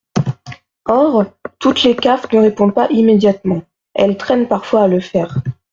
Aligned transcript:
Or 0.89 1.27
toutes 1.59 1.83
les 1.83 1.95
CAF 1.95 2.25
ne 2.33 2.39
répondent 2.39 2.73
pas 2.73 2.87
immédiatement: 2.89 3.61
elles 3.93 4.17
traînent 4.17 4.47
parfois 4.47 4.85
à 4.85 4.87
le 4.87 4.99
faire. 4.99 5.37